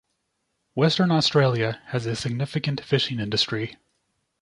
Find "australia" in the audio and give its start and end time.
1.11-1.79